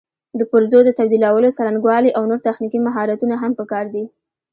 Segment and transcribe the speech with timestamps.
[0.39, 4.03] د پرزو د تبدیلولو څرنګوالي او نور تخنیکي مهارتونه هم پکار دي.